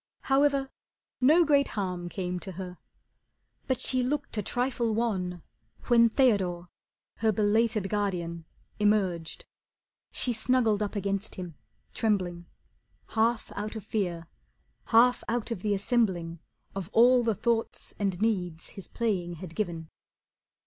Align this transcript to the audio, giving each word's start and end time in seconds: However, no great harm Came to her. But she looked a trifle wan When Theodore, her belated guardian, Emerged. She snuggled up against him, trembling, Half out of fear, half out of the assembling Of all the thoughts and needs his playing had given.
However, 0.21 0.71
no 1.19 1.45
great 1.45 1.67
harm 1.77 2.09
Came 2.09 2.39
to 2.39 2.53
her. 2.53 2.79
But 3.67 3.79
she 3.79 4.01
looked 4.01 4.35
a 4.35 4.41
trifle 4.41 4.95
wan 4.95 5.43
When 5.89 6.09
Theodore, 6.09 6.69
her 7.17 7.31
belated 7.31 7.87
guardian, 7.87 8.45
Emerged. 8.79 9.45
She 10.11 10.33
snuggled 10.33 10.81
up 10.81 10.95
against 10.95 11.35
him, 11.35 11.53
trembling, 11.93 12.47
Half 13.09 13.51
out 13.55 13.75
of 13.75 13.83
fear, 13.83 14.25
half 14.85 15.23
out 15.27 15.51
of 15.51 15.61
the 15.61 15.75
assembling 15.75 16.39
Of 16.73 16.89
all 16.93 17.23
the 17.23 17.35
thoughts 17.35 17.93
and 17.99 18.19
needs 18.19 18.69
his 18.69 18.87
playing 18.87 19.33
had 19.33 19.53
given. 19.53 19.87